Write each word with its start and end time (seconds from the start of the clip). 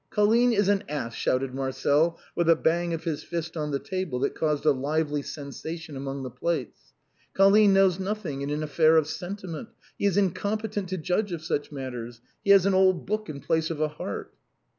"Colline 0.09 0.51
is 0.51 0.67
an 0.67 0.83
ass!" 0.89 1.13
shouted 1.13 1.53
Marcel, 1.53 2.19
with 2.35 2.49
a 2.49 2.55
bang 2.55 2.91
of 2.91 3.03
his 3.03 3.21
fist 3.23 3.55
on 3.55 3.69
the 3.69 3.77
table 3.77 4.17
that 4.21 4.33
caused 4.33 4.65
a 4.65 4.69
livel}^ 4.73 5.23
sensation 5.23 5.95
among 5.95 6.23
the 6.23 6.31
plates." 6.31 6.93
Colline 7.35 7.71
knows 7.71 7.99
nothing 7.99 8.41
in 8.41 8.49
an 8.49 8.63
affair 8.63 8.97
of 8.97 9.05
sentiment; 9.05 9.69
he 9.99 10.07
is 10.07 10.17
incompetent 10.17 10.89
to 10.89 10.97
judge 10.97 11.31
of 11.31 11.43
such 11.43 11.71
matters; 11.71 12.19
he 12.43 12.49
has 12.49 12.65
an 12.65 12.73
old 12.73 13.05
book 13.05 13.29
in 13.29 13.41
place 13.41 13.69
of 13.69 13.79
a 13.79 13.89
heart." 13.89 14.33